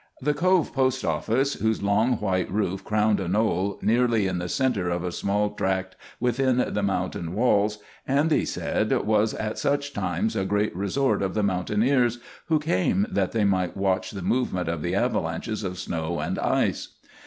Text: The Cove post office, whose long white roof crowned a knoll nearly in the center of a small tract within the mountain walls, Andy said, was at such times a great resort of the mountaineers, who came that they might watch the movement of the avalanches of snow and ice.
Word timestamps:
The 0.19 0.33
Cove 0.33 0.73
post 0.73 1.05
office, 1.05 1.53
whose 1.53 1.83
long 1.83 2.13
white 2.13 2.49
roof 2.51 2.83
crowned 2.83 3.19
a 3.19 3.27
knoll 3.27 3.77
nearly 3.83 4.25
in 4.25 4.39
the 4.39 4.49
center 4.49 4.89
of 4.89 5.03
a 5.03 5.11
small 5.11 5.51
tract 5.51 5.95
within 6.19 6.73
the 6.73 6.81
mountain 6.81 7.35
walls, 7.35 7.77
Andy 8.07 8.43
said, 8.43 8.89
was 9.05 9.35
at 9.35 9.59
such 9.59 9.93
times 9.93 10.35
a 10.35 10.43
great 10.43 10.75
resort 10.75 11.21
of 11.21 11.35
the 11.35 11.43
mountaineers, 11.43 12.17
who 12.47 12.57
came 12.57 13.05
that 13.11 13.31
they 13.31 13.45
might 13.45 13.77
watch 13.77 14.09
the 14.09 14.23
movement 14.23 14.67
of 14.67 14.81
the 14.81 14.95
avalanches 14.95 15.63
of 15.63 15.77
snow 15.77 16.19
and 16.19 16.39
ice. 16.39 16.95